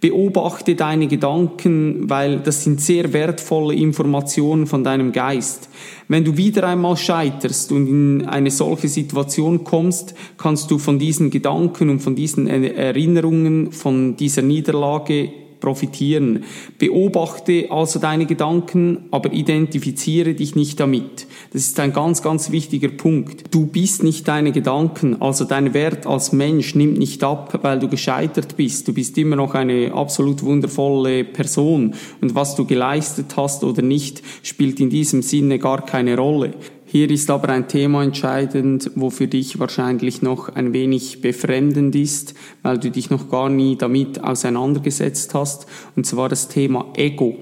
Beobachte 0.00 0.74
deine 0.74 1.08
Gedanken, 1.08 2.08
weil 2.08 2.38
das 2.38 2.64
sind 2.64 2.80
sehr 2.80 3.12
wertvolle 3.12 3.74
Informationen 3.74 4.66
von 4.66 4.82
deinem 4.82 5.12
Geist. 5.12 5.68
Wenn 6.08 6.24
du 6.24 6.38
wieder 6.38 6.66
einmal 6.66 6.96
scheiterst 6.96 7.70
und 7.72 7.86
in 7.86 8.26
eine 8.26 8.50
solche 8.50 8.88
Situation 8.88 9.62
kommst, 9.62 10.14
kannst 10.38 10.70
du 10.70 10.78
von 10.78 10.98
diesen 10.98 11.30
Gedanken 11.30 11.90
und 11.90 12.00
von 12.00 12.14
diesen 12.14 12.46
Erinnerungen, 12.46 13.72
von 13.72 14.16
dieser 14.16 14.42
Niederlage 14.42 15.32
profitieren. 15.60 16.44
Beobachte 16.78 17.66
also 17.70 17.98
deine 17.98 18.26
Gedanken, 18.26 19.06
aber 19.10 19.32
identifiziere 19.32 20.34
dich 20.34 20.54
nicht 20.54 20.80
damit. 20.80 21.26
Das 21.52 21.62
ist 21.62 21.80
ein 21.80 21.92
ganz, 21.92 22.22
ganz 22.22 22.50
wichtiger 22.50 22.88
Punkt. 22.88 23.54
Du 23.54 23.66
bist 23.66 24.02
nicht 24.02 24.28
deine 24.28 24.52
Gedanken, 24.52 25.20
also 25.20 25.44
dein 25.44 25.74
Wert 25.74 26.06
als 26.06 26.32
Mensch 26.32 26.74
nimmt 26.74 26.98
nicht 26.98 27.22
ab, 27.24 27.58
weil 27.62 27.78
du 27.78 27.88
gescheitert 27.88 28.56
bist. 28.56 28.88
Du 28.88 28.94
bist 28.94 29.16
immer 29.18 29.36
noch 29.36 29.54
eine 29.54 29.92
absolut 29.92 30.42
wundervolle 30.42 31.24
Person 31.24 31.94
und 32.20 32.34
was 32.34 32.56
du 32.56 32.64
geleistet 32.64 33.36
hast 33.36 33.64
oder 33.64 33.82
nicht, 33.82 34.22
spielt 34.42 34.80
in 34.80 34.90
diesem 34.90 35.22
Sinne 35.22 35.58
gar 35.58 35.84
keine 35.84 36.16
Rolle. 36.16 36.54
Hier 36.88 37.10
ist 37.10 37.30
aber 37.30 37.48
ein 37.48 37.66
Thema 37.66 38.04
entscheidend, 38.04 38.92
wo 38.94 39.10
für 39.10 39.26
dich 39.26 39.58
wahrscheinlich 39.58 40.22
noch 40.22 40.48
ein 40.50 40.72
wenig 40.72 41.20
befremdend 41.20 41.96
ist, 41.96 42.34
weil 42.62 42.78
du 42.78 42.92
dich 42.92 43.10
noch 43.10 43.28
gar 43.28 43.48
nie 43.48 43.74
damit 43.76 44.22
auseinandergesetzt 44.22 45.34
hast, 45.34 45.66
und 45.96 46.06
zwar 46.06 46.28
das 46.28 46.46
Thema 46.46 46.92
Ego. 46.94 47.36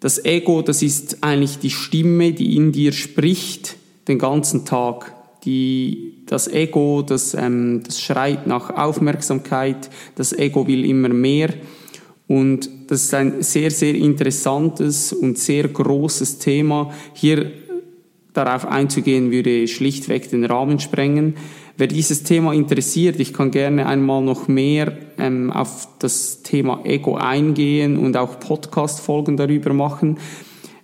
Das 0.00 0.24
Ego, 0.24 0.62
das 0.62 0.82
ist 0.82 1.22
eigentlich 1.22 1.60
die 1.60 1.70
Stimme, 1.70 2.32
die 2.32 2.56
in 2.56 2.72
dir 2.72 2.92
spricht 2.92 3.76
den 4.08 4.18
ganzen 4.18 4.64
Tag. 4.64 5.14
Die, 5.44 6.24
das 6.26 6.48
Ego, 6.48 7.02
das, 7.02 7.34
ähm, 7.34 7.82
das 7.86 8.00
schreit 8.00 8.48
nach 8.48 8.70
Aufmerksamkeit, 8.70 9.90
das 10.16 10.32
Ego 10.32 10.66
will 10.66 10.84
immer 10.84 11.10
mehr. 11.10 11.54
Und 12.26 12.68
das 12.88 13.04
ist 13.04 13.14
ein 13.14 13.42
sehr, 13.42 13.70
sehr 13.70 13.94
interessantes 13.94 15.12
und 15.12 15.38
sehr 15.38 15.68
großes 15.68 16.38
Thema. 16.38 16.92
Hier 17.12 17.63
darauf 18.34 18.66
einzugehen, 18.66 19.30
würde 19.30 19.66
schlichtweg 19.66 20.28
den 20.28 20.44
Rahmen 20.44 20.80
sprengen. 20.80 21.34
Wer 21.76 21.86
dieses 21.88 22.22
Thema 22.22 22.52
interessiert, 22.52 23.18
ich 23.18 23.32
kann 23.32 23.50
gerne 23.50 23.86
einmal 23.86 24.22
noch 24.22 24.46
mehr 24.46 24.96
ähm, 25.18 25.50
auf 25.50 25.88
das 25.98 26.42
Thema 26.42 26.84
Ego 26.84 27.16
eingehen 27.16 27.98
und 27.98 28.16
auch 28.16 28.38
Podcast-Folgen 28.38 29.36
darüber 29.36 29.72
machen. 29.72 30.18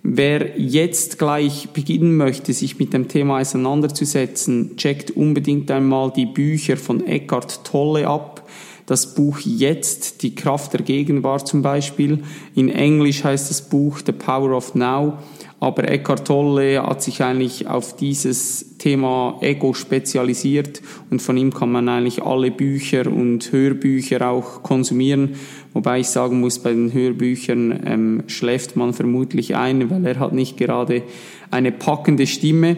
Wer 0.03 0.59
jetzt 0.59 1.19
gleich 1.19 1.69
beginnen 1.69 2.17
möchte, 2.17 2.53
sich 2.53 2.79
mit 2.79 2.91
dem 2.91 3.07
Thema 3.07 3.39
auseinanderzusetzen, 3.39 4.75
checkt 4.75 5.11
unbedingt 5.11 5.69
einmal 5.69 6.11
die 6.11 6.25
Bücher 6.25 6.75
von 6.75 7.05
Eckhart 7.05 7.63
Tolle 7.63 8.07
ab. 8.07 8.49
Das 8.87 9.13
Buch 9.13 9.39
Jetzt, 9.39 10.23
die 10.23 10.35
Kraft 10.35 10.73
der 10.73 10.81
Gegenwart 10.81 11.47
zum 11.47 11.61
Beispiel. 11.61 12.23
In 12.55 12.67
Englisch 12.67 13.23
heißt 13.23 13.49
das 13.49 13.61
Buch 13.61 13.99
The 14.05 14.11
Power 14.11 14.57
of 14.57 14.75
Now. 14.75 15.19
Aber 15.61 15.87
Eckhart 15.87 16.25
Tolle 16.25 16.81
hat 16.81 17.03
sich 17.03 17.21
eigentlich 17.21 17.67
auf 17.67 17.95
dieses 17.95 18.79
Thema 18.79 19.37
Ego 19.41 19.75
spezialisiert 19.75 20.81
und 21.11 21.21
von 21.21 21.37
ihm 21.37 21.53
kann 21.53 21.71
man 21.71 21.87
eigentlich 21.87 22.23
alle 22.23 22.49
Bücher 22.49 23.05
und 23.05 23.51
Hörbücher 23.51 24.27
auch 24.27 24.63
konsumieren. 24.63 25.35
Wobei 25.73 25.99
ich 25.99 26.07
sagen 26.07 26.39
muss, 26.39 26.57
bei 26.57 26.71
den 26.71 26.91
Hörbüchern 26.91 27.79
ähm, 27.85 28.23
schläft 28.25 28.75
man 28.75 28.93
vermutlich 28.93 29.55
ein, 29.55 29.87
weil 29.91 30.03
er 30.07 30.19
hat 30.19 30.33
nicht 30.33 30.57
gerade 30.57 31.03
eine 31.51 31.71
packende 31.71 32.25
Stimme. 32.25 32.77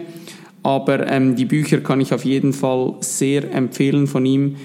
Aber 0.62 1.10
ähm, 1.10 1.36
die 1.36 1.46
Bücher 1.46 1.80
kann 1.80 2.02
ich 2.02 2.12
auf 2.12 2.26
jeden 2.26 2.52
Fall 2.52 2.96
sehr 3.00 3.50
empfehlen 3.50 4.06
von 4.06 4.26
ihm. 4.26 4.56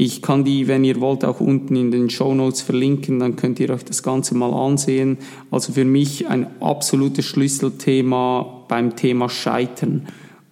Ich 0.00 0.22
kann 0.22 0.44
die, 0.44 0.68
wenn 0.68 0.84
ihr 0.84 1.00
wollt, 1.00 1.24
auch 1.24 1.40
unten 1.40 1.74
in 1.74 1.90
den 1.90 2.08
Show 2.08 2.32
Notes 2.32 2.60
verlinken, 2.60 3.18
dann 3.18 3.34
könnt 3.34 3.58
ihr 3.58 3.68
euch 3.70 3.84
das 3.84 4.04
Ganze 4.04 4.36
mal 4.36 4.54
ansehen. 4.54 5.18
Also 5.50 5.72
für 5.72 5.84
mich 5.84 6.28
ein 6.28 6.46
absolutes 6.60 7.24
Schlüsselthema 7.24 8.64
beim 8.68 8.94
Thema 8.94 9.28
Scheitern. 9.28 10.06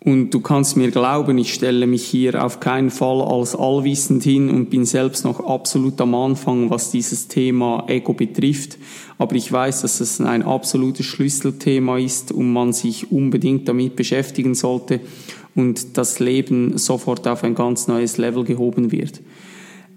Und 0.04 0.30
du 0.30 0.40
kannst 0.40 0.76
mir 0.76 0.90
glauben, 0.90 1.38
ich 1.38 1.54
stelle 1.54 1.86
mich 1.86 2.04
hier 2.04 2.44
auf 2.44 2.58
keinen 2.58 2.90
Fall 2.90 3.22
als 3.22 3.54
allwissend 3.54 4.24
hin 4.24 4.50
und 4.50 4.68
bin 4.68 4.84
selbst 4.84 5.24
noch 5.24 5.38
absolut 5.38 6.00
am 6.00 6.16
Anfang, 6.16 6.68
was 6.70 6.90
dieses 6.90 7.28
Thema 7.28 7.84
Ego 7.86 8.14
betrifft. 8.14 8.78
Aber 9.16 9.36
ich 9.36 9.50
weiß, 9.52 9.82
dass 9.82 10.00
es 10.00 10.20
ein 10.20 10.42
absolutes 10.42 11.06
Schlüsselthema 11.06 11.98
ist 11.98 12.32
und 12.32 12.52
man 12.52 12.72
sich 12.72 13.12
unbedingt 13.12 13.68
damit 13.68 13.94
beschäftigen 13.94 14.56
sollte 14.56 15.00
und 15.56 15.96
das 15.96 16.20
Leben 16.20 16.78
sofort 16.78 17.26
auf 17.26 17.42
ein 17.42 17.54
ganz 17.54 17.88
neues 17.88 18.18
Level 18.18 18.44
gehoben 18.44 18.92
wird. 18.92 19.20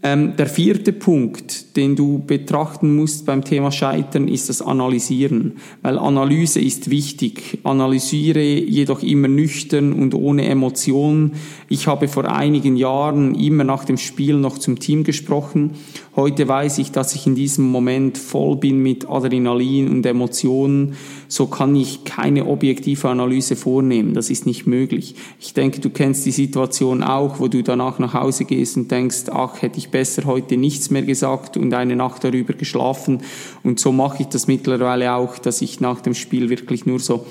Ähm, 0.02 0.38
der 0.38 0.48
vierte 0.48 0.94
Punkt, 0.94 1.76
den 1.76 1.98
du 1.98 2.24
betrachten 2.26 2.96
musst 2.96 3.26
beim 3.26 3.44
Thema 3.44 3.70
Scheitern, 3.70 4.30
ist 4.30 4.48
das 4.48 4.62
Analysieren, 4.62 5.58
weil 5.82 6.00
Analyse 6.00 6.62
ist 6.62 6.90
wichtig. 6.90 7.60
Analysiere 7.64 8.42
jedoch 8.42 9.04
immer 9.04 9.28
nüchtern 9.28 9.92
und 9.92 10.14
ohne 10.14 10.46
Emotionen. 10.46 11.34
Ich 11.68 11.88
habe 11.88 12.08
vor 12.08 12.32
einigen 12.32 12.78
Jahren 12.78 13.36
immer 13.36 13.66
nach 13.66 13.84
dem 13.84 13.98
Spiel 13.98 14.36
noch 14.36 14.58
zum 14.58 14.80
Team 14.80 15.04
gesprochen. 15.04 15.72
Heute 16.16 16.48
weiß 16.48 16.78
ich, 16.78 16.92
dass 16.92 17.14
ich 17.14 17.28
in 17.28 17.36
diesem 17.36 17.66
Moment 17.70 18.18
voll 18.18 18.56
bin 18.56 18.82
mit 18.82 19.10
Adrenalin 19.10 19.90
und 19.90 20.06
Emotionen. 20.06 20.96
So 21.28 21.48
kann 21.48 21.76
ich 21.76 22.06
keine 22.06 22.46
objektive 22.48 23.10
Analyse 23.10 23.58
vornehmen. 23.58 24.14
Das 24.14 24.30
ist 24.30 24.46
nicht 24.46 24.66
möglich. 24.66 25.16
Ich 25.42 25.54
denke, 25.54 25.82
du 25.82 25.90
kennst 25.90 26.26
die 26.26 26.32
Situation 26.32 27.04
auch, 27.04 27.40
wo 27.40 27.50
du 27.50 27.64
danach 27.64 28.00
nach 28.00 28.14
Hause 28.14 28.46
gehst 28.46 28.78
und 28.78 28.90
denkst, 28.90 29.26
ach, 29.32 29.62
hätte 29.62 29.78
ich 29.78 29.89
besser 29.92 30.26
heute 30.26 30.58
nichts 30.58 30.90
mehr 30.90 31.04
gesagt 31.04 31.58
und 31.58 31.74
eine 31.74 31.96
Nacht 31.96 32.24
darüber 32.24 32.54
geschlafen. 32.54 33.22
Und 33.64 33.80
so 33.80 33.92
mache 33.92 34.24
ich 34.24 34.30
das 34.30 34.48
mittlerweile 34.48 35.14
auch, 35.14 35.38
dass 35.38 35.62
ich 35.62 35.80
nach 35.80 36.02
dem 36.02 36.14
Spiel 36.14 36.50
wirklich 36.50 36.86
nur 36.86 37.00
so 37.00 37.26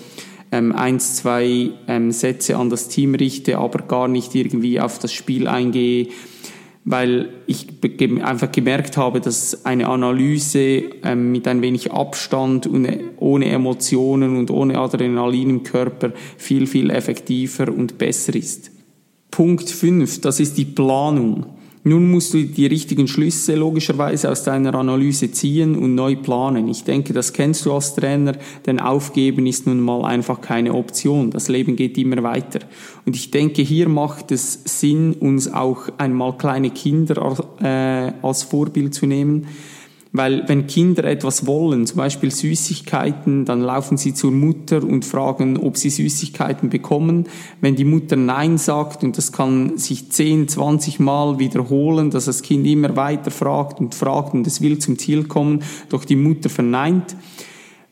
ähm, 0.50 0.72
eins, 0.72 1.16
zwei 1.16 1.70
ähm, 1.86 2.10
Sätze 2.12 2.56
an 2.56 2.70
das 2.70 2.88
Team 2.88 3.14
richte, 3.14 3.58
aber 3.58 3.80
gar 3.80 4.08
nicht 4.08 4.34
irgendwie 4.34 4.80
auf 4.80 4.98
das 4.98 5.12
Spiel 5.12 5.46
eingehe, 5.46 6.08
weil 6.84 7.28
ich 7.46 7.66
einfach 8.22 8.50
gemerkt 8.50 8.96
habe, 8.96 9.20
dass 9.20 9.66
eine 9.66 9.88
Analyse 9.88 10.84
ähm, 11.02 11.32
mit 11.32 11.46
ein 11.46 11.60
wenig 11.60 11.92
Abstand 11.92 12.66
und 12.66 12.86
äh, 12.86 13.00
ohne 13.18 13.46
Emotionen 13.46 14.38
und 14.38 14.50
ohne 14.50 14.78
Adrenalin 14.78 15.50
im 15.50 15.62
Körper 15.64 16.12
viel, 16.38 16.66
viel 16.66 16.90
effektiver 16.90 17.68
und 17.68 17.98
besser 17.98 18.34
ist. 18.34 18.70
Punkt 19.30 19.68
5, 19.68 20.22
das 20.22 20.40
ist 20.40 20.56
die 20.56 20.64
Planung. 20.64 21.57
Nun 21.84 22.10
musst 22.10 22.34
du 22.34 22.44
die 22.44 22.66
richtigen 22.66 23.06
Schlüsse 23.06 23.54
logischerweise 23.54 24.30
aus 24.30 24.42
deiner 24.42 24.74
Analyse 24.74 25.30
ziehen 25.30 25.76
und 25.76 25.94
neu 25.94 26.16
planen. 26.16 26.68
Ich 26.68 26.84
denke, 26.84 27.12
das 27.12 27.32
kennst 27.32 27.64
du 27.66 27.72
als 27.72 27.94
Trainer, 27.94 28.32
denn 28.66 28.80
aufgeben 28.80 29.46
ist 29.46 29.66
nun 29.66 29.80
mal 29.80 30.04
einfach 30.04 30.40
keine 30.40 30.74
Option. 30.74 31.30
Das 31.30 31.48
Leben 31.48 31.76
geht 31.76 31.96
immer 31.96 32.22
weiter. 32.22 32.60
Und 33.06 33.16
ich 33.16 33.30
denke, 33.30 33.62
hier 33.62 33.88
macht 33.88 34.32
es 34.32 34.60
Sinn, 34.64 35.14
uns 35.14 35.52
auch 35.52 35.88
einmal 35.98 36.36
kleine 36.36 36.70
Kinder 36.70 37.36
äh, 37.62 38.12
als 38.26 38.42
Vorbild 38.42 38.94
zu 38.94 39.06
nehmen 39.06 39.46
weil 40.12 40.48
wenn 40.48 40.66
Kinder 40.66 41.04
etwas 41.04 41.46
wollen, 41.46 41.86
zum 41.86 41.98
Beispiel 41.98 42.30
Süßigkeiten, 42.30 43.44
dann 43.44 43.60
laufen 43.60 43.96
sie 43.96 44.14
zur 44.14 44.30
Mutter 44.30 44.82
und 44.82 45.04
fragen, 45.04 45.56
ob 45.58 45.76
sie 45.76 45.90
Süßigkeiten 45.90 46.70
bekommen. 46.70 47.26
Wenn 47.60 47.76
die 47.76 47.84
Mutter 47.84 48.16
Nein 48.16 48.58
sagt, 48.58 49.04
und 49.04 49.18
das 49.18 49.32
kann 49.32 49.76
sich 49.76 50.10
10, 50.10 50.48
20 50.48 51.00
Mal 51.00 51.38
wiederholen, 51.38 52.10
dass 52.10 52.24
das 52.24 52.42
Kind 52.42 52.66
immer 52.66 52.96
weiter 52.96 53.30
fragt 53.30 53.80
und 53.80 53.94
fragt 53.94 54.34
und 54.34 54.46
es 54.46 54.60
will 54.60 54.78
zum 54.78 54.98
Ziel 54.98 55.24
kommen, 55.24 55.62
doch 55.88 56.04
die 56.04 56.16
Mutter 56.16 56.48
verneint, 56.48 57.16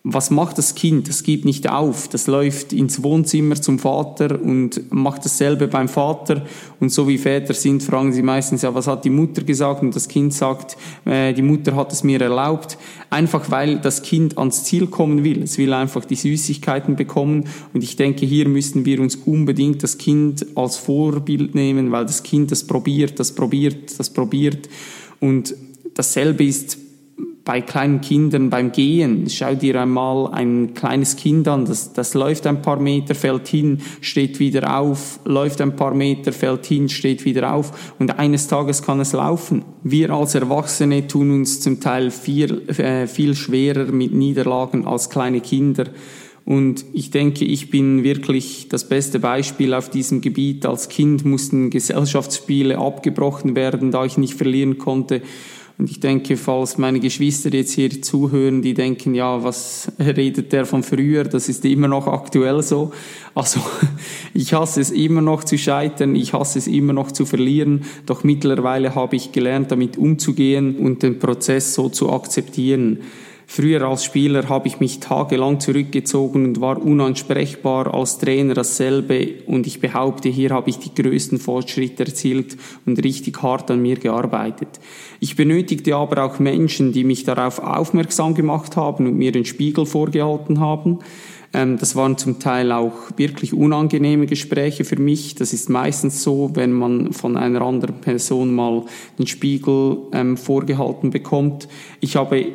was 0.08 0.30
macht 0.30 0.56
das 0.56 0.76
Kind? 0.76 1.08
Das 1.08 1.24
gibt 1.24 1.44
nicht 1.44 1.68
auf. 1.68 2.06
Das 2.06 2.28
läuft 2.28 2.72
ins 2.72 3.02
Wohnzimmer 3.02 3.56
zum 3.56 3.80
Vater 3.80 4.40
und 4.40 4.92
macht 4.92 5.24
dasselbe 5.24 5.66
beim 5.66 5.88
Vater. 5.88 6.46
Und 6.78 6.92
so 6.92 7.08
wie 7.08 7.18
Väter 7.18 7.54
sind, 7.54 7.82
fragen 7.82 8.12
sie 8.12 8.22
meistens, 8.22 8.62
ja, 8.62 8.72
was 8.72 8.86
hat 8.86 9.04
die 9.04 9.10
Mutter 9.10 9.42
gesagt? 9.42 9.82
Und 9.82 9.96
das 9.96 10.06
Kind 10.06 10.32
sagt, 10.32 10.76
äh, 11.06 11.32
die 11.32 11.42
Mutter 11.42 11.74
hat 11.74 11.92
es 11.92 12.04
mir 12.04 12.20
erlaubt. 12.20 12.78
Einfach 13.10 13.50
weil 13.50 13.80
das 13.80 14.02
Kind 14.02 14.38
ans 14.38 14.62
Ziel 14.62 14.86
kommen 14.86 15.24
will. 15.24 15.42
Es 15.42 15.58
will 15.58 15.72
einfach 15.72 16.04
die 16.04 16.14
Süßigkeiten 16.14 16.94
bekommen. 16.94 17.48
Und 17.74 17.82
ich 17.82 17.96
denke, 17.96 18.26
hier 18.26 18.48
müssen 18.48 18.84
wir 18.84 19.00
uns 19.00 19.16
unbedingt 19.16 19.82
das 19.82 19.98
Kind 19.98 20.46
als 20.54 20.76
Vorbild 20.76 21.56
nehmen, 21.56 21.90
weil 21.90 22.06
das 22.06 22.22
Kind 22.22 22.52
das 22.52 22.62
probiert, 22.62 23.18
das 23.18 23.34
probiert, 23.34 23.98
das 23.98 24.10
probiert. 24.10 24.68
Und 25.18 25.56
dasselbe 25.94 26.44
ist 26.44 26.85
bei 27.46 27.60
kleinen 27.60 28.00
Kindern 28.00 28.50
beim 28.50 28.72
Gehen. 28.72 29.30
Schau 29.30 29.54
dir 29.54 29.80
einmal 29.80 30.32
ein 30.32 30.74
kleines 30.74 31.14
Kind 31.14 31.46
an, 31.46 31.64
das, 31.64 31.92
das 31.92 32.12
läuft 32.12 32.44
ein 32.46 32.60
paar 32.60 32.80
Meter, 32.80 33.14
fällt 33.14 33.46
hin, 33.46 33.78
steht 34.00 34.40
wieder 34.40 34.76
auf, 34.78 35.20
läuft 35.24 35.60
ein 35.60 35.76
paar 35.76 35.94
Meter, 35.94 36.32
fällt 36.32 36.66
hin, 36.66 36.88
steht 36.88 37.24
wieder 37.24 37.54
auf 37.54 37.94
und 38.00 38.18
eines 38.18 38.48
Tages 38.48 38.82
kann 38.82 38.98
es 38.98 39.12
laufen. 39.12 39.64
Wir 39.84 40.10
als 40.10 40.34
Erwachsene 40.34 41.06
tun 41.06 41.30
uns 41.30 41.60
zum 41.60 41.78
Teil 41.78 42.10
viel, 42.10 42.68
äh, 42.68 43.06
viel 43.06 43.36
schwerer 43.36 43.92
mit 43.92 44.12
Niederlagen 44.12 44.84
als 44.84 45.08
kleine 45.08 45.40
Kinder. 45.40 45.84
Und 46.44 46.84
ich 46.92 47.10
denke, 47.10 47.44
ich 47.44 47.70
bin 47.70 48.02
wirklich 48.02 48.68
das 48.68 48.88
beste 48.88 49.20
Beispiel 49.20 49.72
auf 49.72 49.88
diesem 49.88 50.20
Gebiet. 50.20 50.66
Als 50.66 50.88
Kind 50.88 51.24
mussten 51.24 51.70
Gesellschaftsspiele 51.70 52.78
abgebrochen 52.78 53.54
werden, 53.54 53.92
da 53.92 54.04
ich 54.04 54.18
nicht 54.18 54.34
verlieren 54.34 54.78
konnte. 54.78 55.22
Und 55.78 55.90
ich 55.90 56.00
denke, 56.00 56.38
falls 56.38 56.78
meine 56.78 57.00
Geschwister 57.00 57.52
jetzt 57.52 57.72
hier 57.72 58.00
zuhören, 58.00 58.62
die 58.62 58.72
denken, 58.72 59.14
ja, 59.14 59.42
was 59.44 59.92
redet 59.98 60.52
der 60.52 60.64
von 60.64 60.82
früher? 60.82 61.24
Das 61.24 61.50
ist 61.50 61.66
immer 61.66 61.86
noch 61.86 62.06
aktuell 62.06 62.62
so. 62.62 62.92
Also 63.34 63.60
ich 64.34 64.54
hasse 64.54 64.80
es 64.80 64.90
immer 64.90 65.20
noch 65.20 65.44
zu 65.44 65.58
scheitern, 65.58 66.16
ich 66.16 66.32
hasse 66.32 66.58
es 66.58 66.66
immer 66.66 66.94
noch 66.94 67.12
zu 67.12 67.26
verlieren. 67.26 67.84
Doch 68.06 68.24
mittlerweile 68.24 68.94
habe 68.94 69.16
ich 69.16 69.32
gelernt, 69.32 69.70
damit 69.70 69.98
umzugehen 69.98 70.76
und 70.76 71.02
den 71.02 71.18
Prozess 71.18 71.74
so 71.74 71.90
zu 71.90 72.10
akzeptieren. 72.10 73.00
Früher 73.48 73.82
als 73.82 74.04
Spieler 74.04 74.48
habe 74.48 74.66
ich 74.66 74.80
mich 74.80 74.98
tagelang 74.98 75.60
zurückgezogen 75.60 76.44
und 76.44 76.60
war 76.60 76.82
unansprechbar, 76.82 77.94
als 77.94 78.18
Trainer 78.18 78.54
dasselbe 78.54 79.34
und 79.46 79.68
ich 79.68 79.80
behaupte, 79.80 80.28
hier 80.28 80.50
habe 80.50 80.68
ich 80.68 80.78
die 80.78 80.92
größten 80.92 81.38
Fortschritte 81.38 82.04
erzielt 82.04 82.56
und 82.86 83.02
richtig 83.02 83.40
hart 83.42 83.70
an 83.70 83.80
mir 83.80 83.96
gearbeitet. 83.96 84.80
Ich 85.20 85.36
benötigte 85.36 85.94
aber 85.94 86.24
auch 86.24 86.40
Menschen, 86.40 86.92
die 86.92 87.04
mich 87.04 87.22
darauf 87.22 87.60
aufmerksam 87.60 88.34
gemacht 88.34 88.76
haben 88.76 89.06
und 89.06 89.16
mir 89.16 89.30
den 89.30 89.44
Spiegel 89.44 89.86
vorgehalten 89.86 90.58
haben. 90.58 90.98
Ähm, 91.52 91.78
das 91.78 91.94
waren 91.94 92.18
zum 92.18 92.40
Teil 92.40 92.72
auch 92.72 92.94
wirklich 93.16 93.54
unangenehme 93.54 94.26
Gespräche 94.26 94.84
für 94.84 95.00
mich. 95.00 95.36
Das 95.36 95.52
ist 95.52 95.70
meistens 95.70 96.24
so, 96.24 96.50
wenn 96.54 96.72
man 96.72 97.12
von 97.12 97.36
einer 97.36 97.62
anderen 97.62 98.00
Person 98.00 98.52
mal 98.54 98.84
den 99.20 99.28
Spiegel 99.28 99.98
ähm, 100.12 100.36
vorgehalten 100.36 101.10
bekommt. 101.10 101.68
Ich 102.00 102.16
habe 102.16 102.46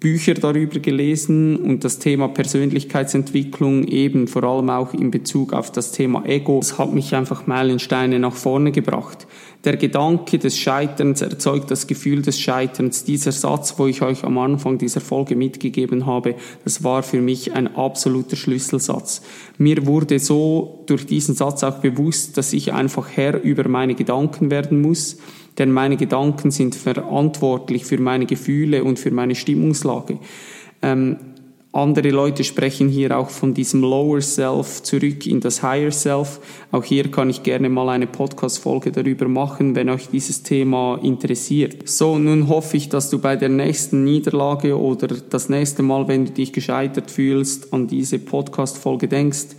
Bücher 0.00 0.32
darüber 0.32 0.80
gelesen 0.80 1.56
und 1.56 1.84
das 1.84 1.98
Thema 1.98 2.28
Persönlichkeitsentwicklung 2.28 3.84
eben 3.84 4.28
vor 4.28 4.44
allem 4.44 4.70
auch 4.70 4.94
in 4.94 5.10
Bezug 5.10 5.52
auf 5.52 5.70
das 5.70 5.92
Thema 5.92 6.24
Ego. 6.24 6.58
Das 6.58 6.78
hat 6.78 6.94
mich 6.94 7.14
einfach 7.14 7.46
Meilensteine 7.46 8.18
nach 8.18 8.32
vorne 8.32 8.72
gebracht. 8.72 9.26
Der 9.64 9.76
Gedanke 9.76 10.38
des 10.38 10.56
Scheiterns 10.56 11.20
erzeugt 11.20 11.70
das 11.70 11.86
Gefühl 11.86 12.22
des 12.22 12.40
Scheiterns. 12.40 13.04
Dieser 13.04 13.30
Satz, 13.30 13.74
wo 13.76 13.86
ich 13.86 14.00
euch 14.00 14.24
am 14.24 14.38
Anfang 14.38 14.78
dieser 14.78 15.02
Folge 15.02 15.36
mitgegeben 15.36 16.06
habe, 16.06 16.34
das 16.64 16.82
war 16.82 17.02
für 17.02 17.20
mich 17.20 17.52
ein 17.52 17.76
absoluter 17.76 18.36
Schlüsselsatz. 18.36 19.20
Mir 19.58 19.84
wurde 19.84 20.18
so 20.18 20.82
durch 20.86 21.04
diesen 21.04 21.34
Satz 21.34 21.62
auch 21.62 21.76
bewusst, 21.80 22.38
dass 22.38 22.54
ich 22.54 22.72
einfach 22.72 23.06
Herr 23.14 23.42
über 23.42 23.68
meine 23.68 23.94
Gedanken 23.94 24.50
werden 24.50 24.80
muss 24.80 25.18
denn 25.58 25.72
meine 25.72 25.96
Gedanken 25.96 26.50
sind 26.50 26.74
verantwortlich 26.74 27.84
für 27.84 27.98
meine 27.98 28.26
Gefühle 28.26 28.84
und 28.84 28.98
für 28.98 29.10
meine 29.10 29.34
Stimmungslage. 29.34 30.18
Ähm, 30.82 31.16
andere 31.72 32.10
Leute 32.10 32.42
sprechen 32.42 32.88
hier 32.88 33.16
auch 33.16 33.30
von 33.30 33.54
diesem 33.54 33.82
Lower 33.82 34.20
Self 34.20 34.82
zurück 34.82 35.24
in 35.24 35.38
das 35.38 35.62
Higher 35.62 35.92
Self. 35.92 36.40
Auch 36.72 36.82
hier 36.82 37.08
kann 37.12 37.30
ich 37.30 37.44
gerne 37.44 37.68
mal 37.68 37.88
eine 37.90 38.08
Podcast-Folge 38.08 38.90
darüber 38.90 39.28
machen, 39.28 39.76
wenn 39.76 39.88
euch 39.88 40.08
dieses 40.08 40.42
Thema 40.42 40.98
interessiert. 41.00 41.88
So, 41.88 42.18
nun 42.18 42.48
hoffe 42.48 42.76
ich, 42.76 42.88
dass 42.88 43.08
du 43.08 43.20
bei 43.20 43.36
der 43.36 43.50
nächsten 43.50 44.02
Niederlage 44.02 44.76
oder 44.76 45.06
das 45.06 45.48
nächste 45.48 45.84
Mal, 45.84 46.08
wenn 46.08 46.24
du 46.24 46.32
dich 46.32 46.52
gescheitert 46.52 47.08
fühlst, 47.08 47.72
an 47.72 47.86
diese 47.86 48.18
Podcast-Folge 48.18 49.06
denkst, 49.06 49.54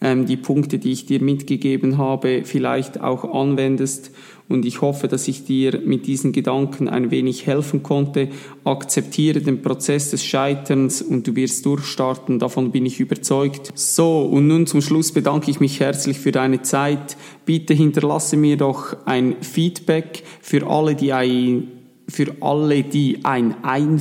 ähm, 0.00 0.26
die 0.26 0.36
Punkte, 0.36 0.78
die 0.78 0.92
ich 0.92 1.06
dir 1.06 1.20
mitgegeben 1.20 1.98
habe, 1.98 2.42
vielleicht 2.44 3.00
auch 3.00 3.24
anwendest 3.34 4.12
und 4.48 4.64
ich 4.64 4.80
hoffe, 4.80 5.08
dass 5.08 5.26
ich 5.26 5.44
dir 5.44 5.80
mit 5.84 6.06
diesen 6.06 6.32
Gedanken 6.32 6.88
ein 6.88 7.10
wenig 7.10 7.46
helfen 7.46 7.82
konnte. 7.82 8.28
Akzeptiere 8.64 9.40
den 9.40 9.60
Prozess 9.60 10.10
des 10.10 10.24
Scheiterns 10.24 11.02
und 11.02 11.26
du 11.26 11.34
wirst 11.34 11.66
durchstarten, 11.66 12.38
davon 12.38 12.70
bin 12.70 12.86
ich 12.86 13.00
überzeugt. 13.00 13.72
So, 13.74 14.22
und 14.22 14.46
nun 14.46 14.66
zum 14.66 14.82
Schluss 14.82 15.12
bedanke 15.12 15.50
ich 15.50 15.58
mich 15.58 15.80
herzlich 15.80 16.18
für 16.18 16.32
deine 16.32 16.62
Zeit. 16.62 17.16
Bitte 17.44 17.74
hinterlasse 17.74 18.36
mir 18.36 18.56
doch 18.56 18.96
ein 19.04 19.36
Feedback 19.40 20.22
für 20.40 20.68
alle, 20.68 20.94
die 20.94 21.12
ein, 21.12 21.68
für 22.06 22.36
alle, 22.40 22.84
die 22.84 23.24
ein, 23.24 23.56
ein 23.64 24.00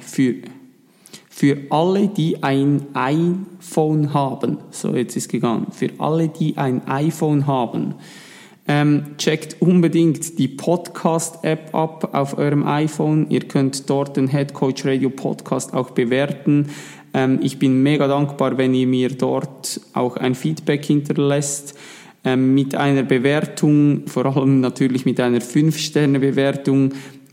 für 0.00 0.34
für 1.36 1.58
alle, 1.70 2.06
die 2.06 2.44
ein 2.44 2.86
iPhone 2.94 4.14
haben. 4.14 4.58
So, 4.70 4.94
jetzt 4.94 5.16
ist 5.16 5.28
gegangen. 5.28 5.66
Für 5.72 5.90
alle, 5.98 6.28
die 6.28 6.56
ein 6.56 6.86
iPhone 6.86 7.48
haben. 7.48 7.96
Ähm, 8.66 9.16
checkt 9.18 9.60
unbedingt 9.60 10.38
die 10.38 10.48
Podcast-App 10.48 11.74
ab 11.74 12.14
auf 12.14 12.38
eurem 12.38 12.66
iPhone. 12.66 13.26
Ihr 13.28 13.40
könnt 13.40 13.90
dort 13.90 14.16
den 14.16 14.28
Head 14.28 14.54
Coach 14.54 14.86
Radio 14.86 15.10
Podcast 15.10 15.74
auch 15.74 15.90
bewerten. 15.90 16.70
Ähm, 17.12 17.40
ich 17.42 17.58
bin 17.58 17.82
mega 17.82 18.08
dankbar, 18.08 18.56
wenn 18.56 18.72
ihr 18.72 18.86
mir 18.86 19.10
dort 19.10 19.80
auch 19.92 20.16
ein 20.16 20.34
Feedback 20.34 20.84
hinterlässt. 20.84 21.74
Ähm, 22.24 22.54
mit 22.54 22.74
einer 22.74 23.02
Bewertung, 23.02 24.06
vor 24.06 24.24
allem 24.24 24.60
natürlich 24.60 25.04
mit 25.04 25.20
einer 25.20 25.40
5-Sterne-Bewertung, 25.40 26.92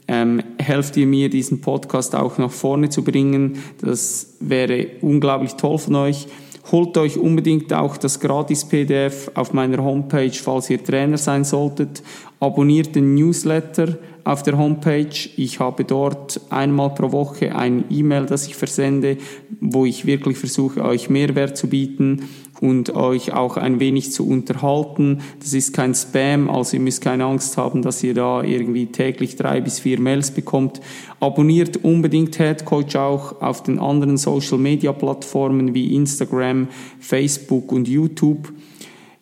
ähm, 0.09 0.43
helft 0.57 0.97
ihr 0.97 1.07
mir, 1.07 1.29
diesen 1.29 1.61
Podcast 1.61 2.13
auch 2.13 2.37
nach 2.37 2.51
vorne 2.51 2.89
zu 2.89 3.01
bringen. 3.05 3.59
Das 3.79 4.35
wäre 4.41 4.87
unglaublich 4.99 5.53
toll 5.53 5.77
von 5.77 5.95
euch. 5.95 6.27
Holt 6.71 6.97
euch 6.97 7.17
unbedingt 7.17 7.73
auch 7.73 7.97
das 7.97 8.19
Gratis-PDF 8.19 9.31
auf 9.33 9.53
meiner 9.53 9.83
Homepage, 9.83 10.31
falls 10.31 10.69
ihr 10.69 10.83
Trainer 10.83 11.17
sein 11.17 11.43
solltet. 11.43 12.03
Abonniert 12.39 12.95
den 12.95 13.15
Newsletter 13.15 13.97
auf 14.23 14.43
der 14.43 14.57
Homepage. 14.57 15.29
Ich 15.37 15.59
habe 15.59 15.83
dort 15.83 16.39
einmal 16.49 16.93
pro 16.93 17.11
Woche 17.11 17.55
ein 17.55 17.85
E-Mail, 17.89 18.25
das 18.25 18.47
ich 18.47 18.55
versende, 18.55 19.17
wo 19.59 19.85
ich 19.85 20.05
wirklich 20.05 20.37
versuche, 20.37 20.83
euch 20.83 21.09
Mehrwert 21.09 21.57
zu 21.57 21.67
bieten 21.67 22.29
und 22.61 22.95
euch 22.95 23.33
auch 23.33 23.57
ein 23.57 23.79
wenig 23.79 24.13
zu 24.13 24.27
unterhalten. 24.27 25.21
Das 25.39 25.53
ist 25.53 25.73
kein 25.73 25.93
Spam, 25.93 26.49
also 26.49 26.77
ihr 26.77 26.81
müsst 26.81 27.01
keine 27.01 27.25
Angst 27.25 27.57
haben, 27.57 27.81
dass 27.81 28.01
ihr 28.03 28.13
da 28.13 28.43
irgendwie 28.43 28.85
täglich 28.85 29.35
drei 29.35 29.59
bis 29.59 29.79
vier 29.79 29.99
Mails 29.99 30.31
bekommt. 30.31 30.79
Abonniert 31.19 31.83
unbedingt 31.83 32.37
Head 32.37 32.63
Coach 32.63 32.95
auch 32.95 33.41
auf 33.41 33.63
den 33.63 33.79
anderen 33.79 34.17
Social 34.17 34.59
Media 34.59 34.93
Plattformen 34.93 35.73
wie 35.73 35.95
Instagram, 35.95 36.67
Facebook 36.99 37.71
und 37.71 37.87
YouTube. 37.87 38.53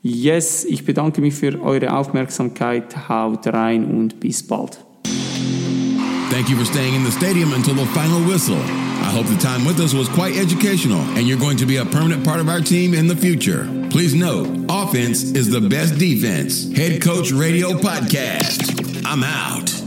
Yes, 0.02 0.66
ich 0.66 0.86
bedanke 0.86 1.22
mich 1.22 1.34
für 1.34 1.62
eure 1.62 1.98
Aufmerksamkeit. 1.98 3.10
Haut 3.10 3.48
rein 3.48 3.86
und 3.86 4.20
bis 4.20 4.44
bald. 4.44 4.80
Thank 6.30 6.50
you 6.50 6.56
for 6.56 6.66
staying 6.66 6.94
in 6.94 7.06
the 7.06 7.12
stadium 7.12 7.54
until 7.54 7.74
the 7.74 7.86
final 7.88 8.22
whistle. 8.28 8.89
I 9.02 9.12
hope 9.12 9.26
the 9.28 9.38
time 9.38 9.66
with 9.66 9.80
us 9.80 9.94
was 9.94 10.08
quite 10.10 10.36
educational 10.36 11.02
and 11.18 11.28
you're 11.28 11.40
going 11.40 11.58
to 11.58 11.66
be 11.66 11.78
a 11.78 11.86
permanent 11.86 12.24
part 12.24 12.40
of 12.40 12.50
our 12.50 12.62
team 12.62 12.94
in 12.94 13.08
the 13.08 13.16
future. 13.16 13.66
Please 13.90 14.14
note, 14.14 14.66
offense 14.70 15.24
is 15.24 15.50
the 15.50 15.62
best 15.62 15.98
defense. 15.98 16.72
Head 16.76 17.02
Coach 17.02 17.32
Radio 17.32 17.72
Podcast. 17.72 19.04
I'm 19.06 19.24
out. 19.24 19.79